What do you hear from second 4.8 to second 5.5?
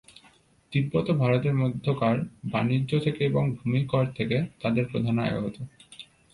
প্রধান আয়